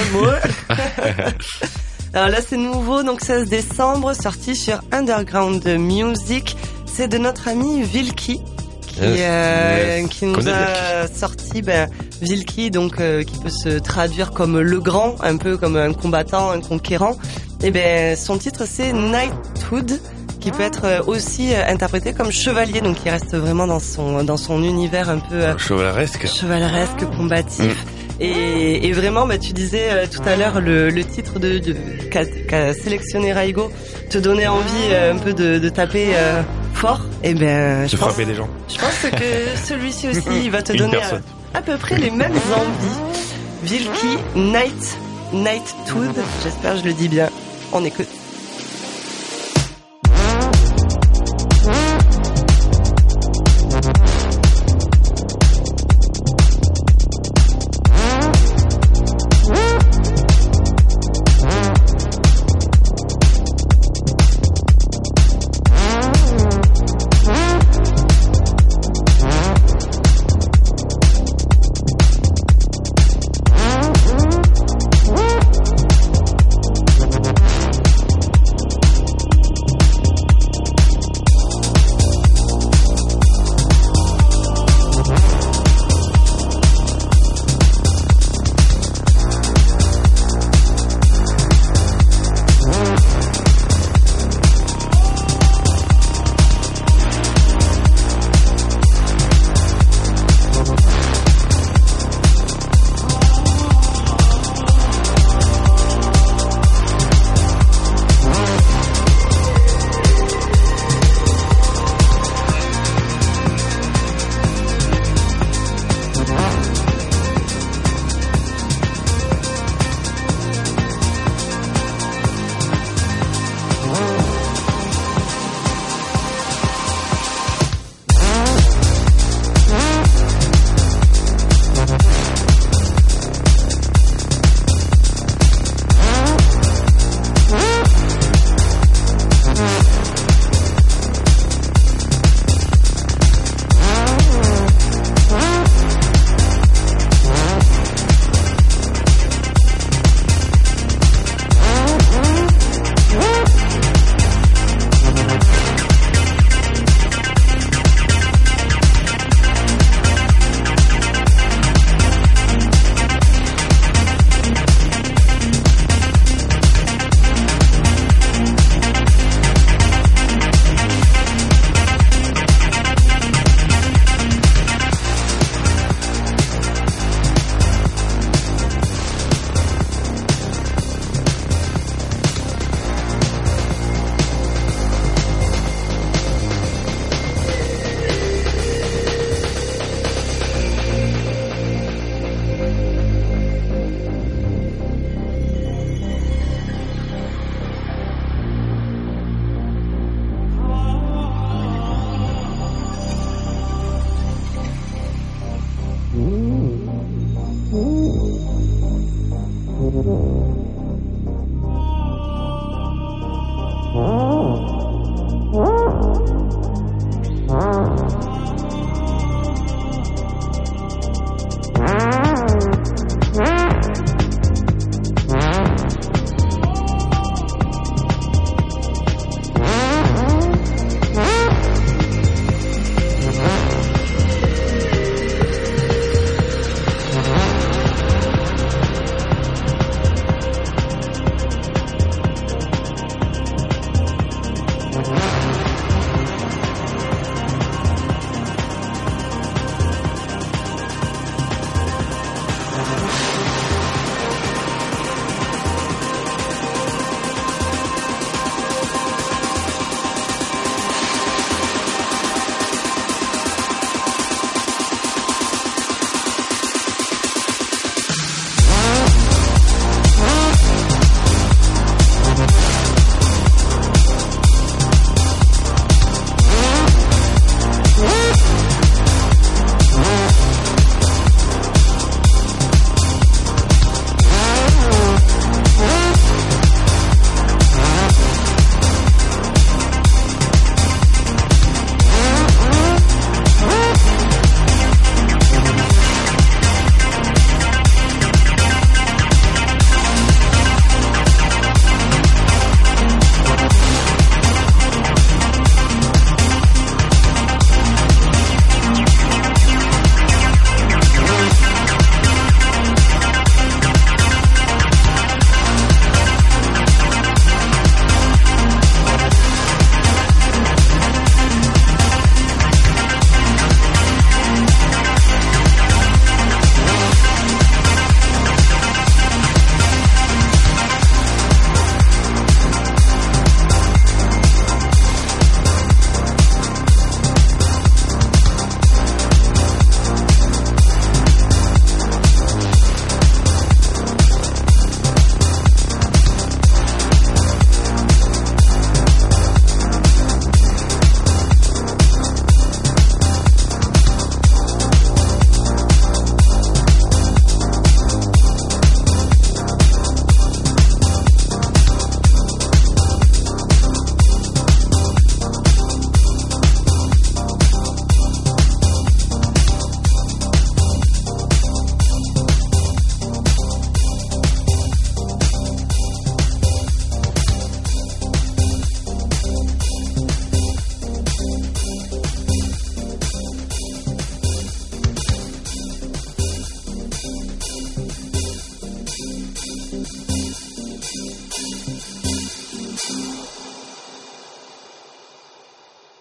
[2.13, 6.55] Alors là, c'est nouveau, donc 16 décembre, sorti sur Underground Music.
[6.85, 8.39] C'est de notre ami Vilki.
[8.99, 9.19] Qui, Yes.
[9.21, 10.09] euh, Yes.
[10.09, 11.89] qui nous Connais a sorti ben,
[12.21, 16.51] Vilki, donc euh, qui peut se traduire comme le grand, un peu comme un combattant,
[16.51, 17.17] un conquérant.
[17.63, 19.99] Et ben son titre c'est Knighthood,
[20.39, 24.23] qui peut être euh, aussi euh, interprété comme chevalier, donc il reste vraiment dans son
[24.23, 26.27] dans son univers un peu euh, Chevaleresque.
[26.27, 27.65] chevaleresque, combatif.
[27.85, 28.08] Mm.
[28.21, 31.73] Et, et vraiment, bah, tu disais euh, tout à l'heure le, le titre de, de
[32.11, 33.71] qu'a, qu'a sélectionné Raigo
[34.09, 36.41] te donnait envie euh, un peu de, de taper euh,
[36.73, 37.01] fort.
[37.23, 38.49] Et ben, je De pense, frapper des gens.
[38.67, 40.97] je pense que celui-ci aussi, il va te Une donner
[41.53, 43.19] à, peu près les mêmes envies.
[43.63, 44.97] Vilki Night
[45.33, 47.29] Night Tooth, j'espère que je le dis bien.
[47.71, 48.07] On écoute.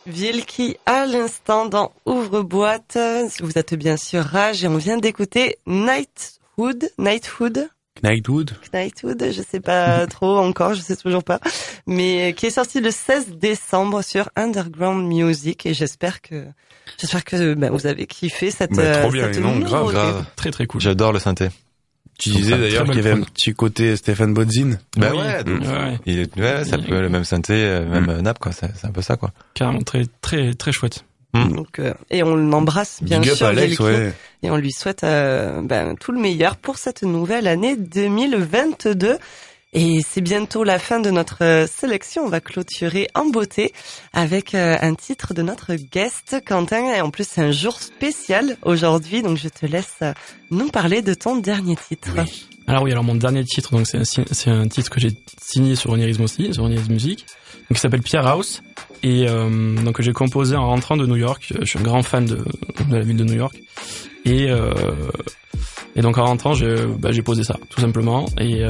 [0.08, 2.98] Vilki à l'instant dans Ouvre-boîte.
[3.40, 6.90] Vous êtes bien sûr Rage et on vient d'écouter Nightwood.
[6.98, 7.68] Nightwood.
[8.02, 8.52] Knightwood.
[8.72, 11.40] Knightwood, je sais pas trop encore, je sais toujours pas,
[11.86, 16.46] mais qui est sorti le 16 décembre sur Underground Music et j'espère que
[16.98, 19.58] j'espère que ben, vous avez kiffé cette Bah, trop euh, bien, cette non.
[19.58, 20.24] Grave.
[20.36, 20.80] Très très cool.
[20.80, 21.48] J'adore le synthé.
[22.18, 24.78] Tu disais d'ailleurs qu'il y avait un petit côté Stéphane Bodzin.
[24.96, 25.18] Bah Oui.
[25.18, 25.98] ouais, Ouais, ouais.
[26.04, 28.22] Il est, ouais, ça peut le même synthé, euh, même Mm.
[28.22, 28.50] nappe quoi.
[28.52, 29.30] C'est un peu ça quoi.
[29.54, 31.04] Carrément très très très chouette.
[31.34, 34.12] Donc, euh, et on l'embrasse bien Big up sûr Alex, Vilki, ouais.
[34.42, 39.18] et on lui souhaite euh, ben, tout le meilleur pour cette nouvelle année 2022.
[39.74, 42.22] Et c'est bientôt la fin de notre euh, sélection.
[42.24, 43.74] On va clôturer en beauté
[44.14, 46.94] avec euh, un titre de notre guest Quentin.
[46.94, 49.98] Et en plus, c'est un jour spécial aujourd'hui, donc je te laisse
[50.50, 52.16] nous parler de ton dernier titre.
[52.66, 55.10] Alors oui, alors mon dernier titre, donc c'est un, titre que j'ai
[55.40, 57.26] signé sur Onirisme aussi, sur Onirisme Music,
[57.68, 58.62] donc qui s'appelle Pierre House
[59.02, 61.52] et euh, donc j'ai composé en rentrant de New York.
[61.60, 62.44] Je suis un grand fan de,
[62.90, 63.58] la ville de New York
[64.26, 64.48] et
[65.96, 68.62] donc en rentrant, j'ai bah, j'ai posé ça tout simplement et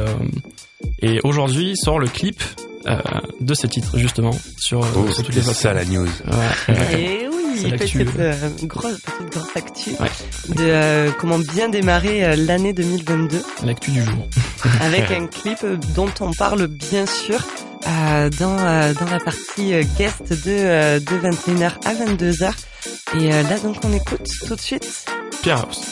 [1.01, 2.43] et aujourd'hui sort le clip
[2.87, 2.97] euh,
[3.41, 6.07] de ce titre justement sur, euh, Oh, sur toutes les c'est ça la news.
[6.07, 7.27] Ouais, Et
[7.57, 7.99] C'est oui, l'actu.
[8.05, 10.55] petite, euh, grosse, petite grosse actu Ouais.
[10.55, 13.43] de euh, comment bien démarrer euh, l'année 2022.
[13.65, 14.29] l'actu du jour.
[14.81, 15.59] avec un clip
[15.95, 17.39] dont on parle bien sûr
[17.87, 22.51] euh, dans euh, dans la partie euh, guest de euh, de 21h à 22h
[23.21, 25.05] et euh, là donc on écoute tout de suite
[25.43, 25.83] Pierre House.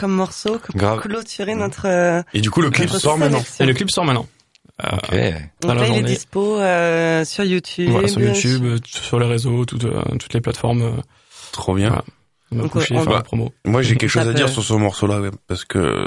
[0.00, 1.00] Comme morceau, comme Grave.
[1.00, 1.86] clôturer notre.
[1.86, 3.42] euh, Et du coup, le clip notre sort maintenant.
[3.60, 4.26] Et le clip sort maintenant.
[4.82, 5.12] Euh, Ok.
[5.60, 7.90] dans Donc là, il est dispo euh, sur YouTube.
[7.90, 10.82] Voilà, sur YouTube, euh, sur les réseaux, toutes, euh, toutes les plateformes.
[10.82, 10.92] euh,
[11.52, 11.88] Trop bien.
[11.90, 12.04] Voilà.
[12.52, 13.52] On va Donc, coucher, on faire la promo.
[13.64, 16.06] Moi, j'ai quelque chose à dire sur ce morceau-là, parce que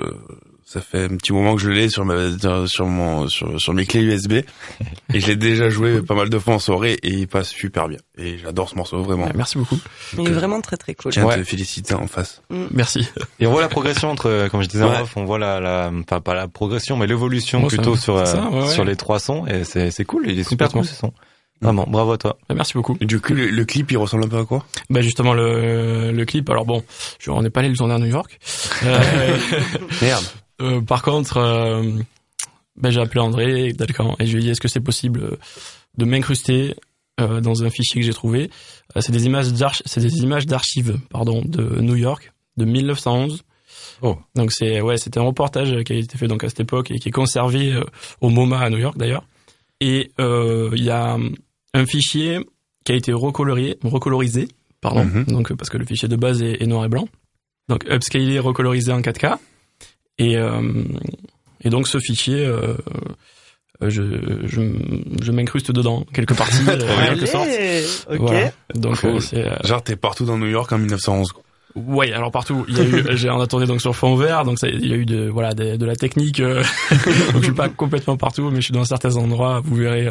[0.66, 2.16] ça fait un petit moment que je l'ai sur ma,
[2.68, 4.32] sur mon, sur, sur mes clés USB,
[5.14, 7.88] et je l'ai déjà joué pas mal de fois en soirée, et il passe super
[7.88, 8.00] bien.
[8.18, 9.26] Et j'adore ce morceau, vraiment.
[9.26, 9.78] Ouais, merci beaucoup.
[10.18, 11.12] Il est euh, vraiment très très cool.
[11.12, 11.38] Tiens, Ouais.
[11.38, 12.42] te féliciter en face.
[12.72, 13.08] Merci.
[13.40, 14.98] Et on voit la progression entre, euh, comme je disais Ouais.
[14.98, 18.18] en off, on voit la, la, enfin pas la progression, mais l'évolution ça- plutôt sur
[18.18, 18.68] euh, ça, ouais, ouais.
[18.70, 21.14] sur les trois sons et c'est c'est cool, il est super cool ce son.
[21.62, 22.38] Vraiment, bravo à toi.
[22.50, 22.98] Bah, Merci beaucoup.
[23.00, 24.66] Et du coup, le, le clip, il ressemble un peu à quoi?
[24.90, 26.50] Bah justement le, le clip.
[26.50, 26.84] Alors bon,
[27.20, 28.38] je, on n'est pas allé le tourner à New York.
[28.84, 29.38] Euh,
[30.02, 30.26] Merde.
[30.62, 31.84] Euh, par contre, euh,
[32.76, 35.38] bah, j'ai appelé André Dalcan et je lui ai dit est-ce que c'est possible euh,
[35.98, 36.76] de m'incruster
[37.20, 38.50] euh, dans un fichier que j'ai trouvé?
[38.96, 43.44] Euh, c'est des images d'arch, c'est des images d'archives, pardon, de New York de 1911.
[44.02, 44.18] Oh.
[44.36, 47.00] Donc c'est ouais, c'était un reportage qui a été fait donc à cette époque et
[47.00, 47.80] qui est conservé
[48.22, 49.26] au MoMA à New York d'ailleurs.
[49.80, 51.18] Et euh, il y a
[51.74, 52.40] un fichier
[52.86, 54.48] qui a été recolorié, recolorisé,
[54.82, 55.26] pardon, Mhm.
[55.26, 57.08] donc parce que le fichier de base est, est noir et blanc.
[57.70, 59.38] Donc upscalé, recolorisé en 4K.
[60.18, 60.62] Et euh,
[61.64, 62.76] et donc ce fichier, euh,
[63.82, 64.04] euh, je
[64.46, 64.62] je,
[65.24, 67.48] je m'incruste dedans quelque partie, euh, en quelque sorte.
[67.48, 68.18] Allez, ok.
[68.20, 68.52] Voilà.
[68.76, 69.10] Donc Cool.
[69.16, 71.32] euh, c'est euh, Genre, t'es partout dans New York en 1911.
[71.32, 71.44] quoi.
[71.76, 74.60] Ouais, alors partout, il y a eu, j'ai en attendais donc sur fond vert, donc
[74.60, 76.40] ça, il y a eu de, voilà, de, de la technique.
[76.40, 76.62] euh,
[76.92, 79.60] donc je suis pas complètement partout, mais je suis dans certains endroits.
[79.66, 80.10] Vous verrez.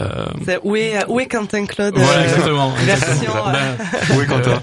[0.00, 1.94] euh, C'est- Où est, où est Quentin Claude?
[1.96, 2.70] Voilà, euh, exactement.
[2.70, 3.48] version, exactement.
[3.48, 4.62] euh, Ben, Oui, Quentin?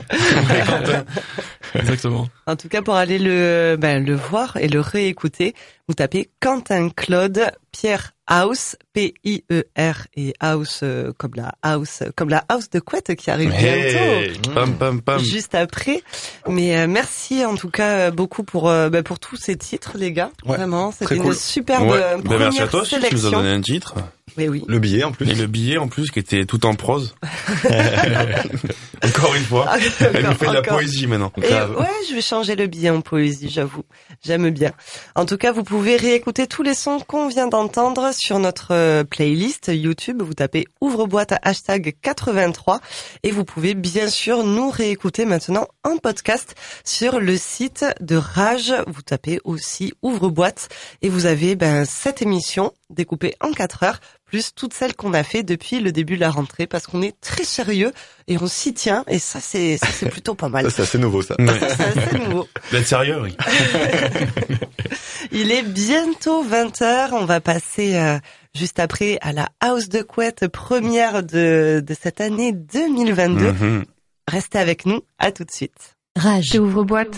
[1.75, 2.27] Exactement.
[2.47, 5.53] En tout cas, pour aller le, ben, le voir et le réécouter,
[5.87, 12.43] vous tapez Quentin Claude Pierre House P-I-E-R et House euh, comme la house comme la
[12.47, 14.51] house de couette qui arrive Hey, bientôt.
[14.53, 15.19] pam, pam, pam.
[15.19, 16.03] Juste après,
[16.47, 19.93] mais euh, merci en tout cas euh, beaucoup pour euh, ben, pour tous ces titres
[19.95, 20.29] les gars.
[20.45, 21.35] Ouais, Vraiment, c'était une cool.
[21.35, 21.97] superbe Ouais.
[22.01, 23.95] euh, Ben, première merci à toi aussi, tu nous as donné un titre.
[24.37, 24.63] Oui oui.
[24.67, 25.27] Le billet en plus.
[25.29, 27.15] Et le billet, en plus, qui était tout en prose.
[29.03, 29.67] Encore une fois.
[30.13, 31.31] Elle nous fait de la poésie maintenant.
[31.41, 33.83] Et ouais, je vais changer le billet en poésie, j'avoue.
[34.23, 34.71] J'aime bien.
[35.15, 39.03] En tout cas, vous pouvez réécouter tous les sons qu'on vient d'entendre sur notre euh,
[39.03, 40.21] playlist YouTube.
[40.21, 42.81] Vous tapez ouvre-boîte hashtag 83
[43.23, 48.73] et vous pouvez bien sûr nous réécouter maintenant en podcast sur le site de Rage.
[48.87, 50.69] Vous tapez aussi ouvre-boîte
[51.01, 53.99] et vous avez ben, cette émission découpée en 4 heures
[54.29, 57.19] plus toutes celles qu'on a fait depuis le début de la rentrée parce qu'on est
[57.19, 57.91] très sérieux
[58.27, 60.65] et on s'y tient et ça c'est ça c'est plutôt pas mal.
[60.65, 61.35] Ça, c'est assez nouveau ça.
[61.39, 61.47] Ouais.
[61.59, 62.47] C'est assez nouveau.
[62.71, 63.35] D'être sérieux, oui.
[65.31, 67.09] Il est bientôt 20h.
[67.13, 68.19] On va passer euh,
[68.55, 73.51] juste après à la House de Couette première de, de cette année 2022.
[73.51, 73.85] Mhm.
[74.27, 75.01] Restez avec nous.
[75.17, 75.95] À tout de suite.
[76.15, 76.51] Rage.
[76.53, 77.17] J'ouvre boîte.